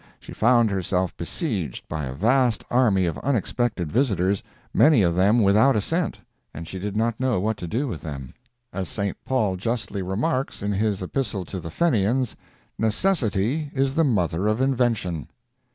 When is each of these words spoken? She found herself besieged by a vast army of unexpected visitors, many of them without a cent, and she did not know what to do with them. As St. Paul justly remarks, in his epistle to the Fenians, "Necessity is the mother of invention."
She 0.19 0.33
found 0.33 0.71
herself 0.71 1.15
besieged 1.15 1.87
by 1.87 2.05
a 2.05 2.13
vast 2.15 2.63
army 2.71 3.05
of 3.05 3.19
unexpected 3.19 3.91
visitors, 3.91 4.41
many 4.73 5.03
of 5.03 5.13
them 5.13 5.43
without 5.43 5.75
a 5.75 5.79
cent, 5.79 6.19
and 6.55 6.67
she 6.67 6.79
did 6.79 6.97
not 6.97 7.19
know 7.19 7.39
what 7.39 7.55
to 7.57 7.67
do 7.67 7.87
with 7.87 8.01
them. 8.01 8.33
As 8.73 8.89
St. 8.89 9.15
Paul 9.25 9.57
justly 9.57 10.01
remarks, 10.01 10.63
in 10.63 10.71
his 10.71 11.03
epistle 11.03 11.45
to 11.45 11.59
the 11.59 11.69
Fenians, 11.69 12.35
"Necessity 12.79 13.69
is 13.75 13.93
the 13.93 14.03
mother 14.03 14.47
of 14.47 14.59
invention." 14.59 15.29